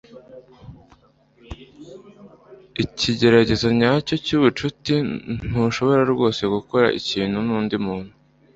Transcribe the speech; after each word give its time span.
ikigeragezo 2.83 3.67
nyacyo 3.79 4.15
cyubucuti 4.25 4.95
ntushobora 5.47 6.01
rwose 6.13 6.41
gukora 6.55 6.87
ikintu 6.99 7.37
nundi 7.47 7.75
muntu 7.85 8.13